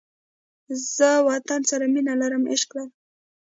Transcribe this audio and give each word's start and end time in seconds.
زه 0.95 1.09
وطن 1.27 1.61
سره 1.69 1.85
مینه 1.93 2.03
نه 2.09 2.15
لرم، 2.21 2.43
عشق 2.53 2.69
لرم 2.77 2.89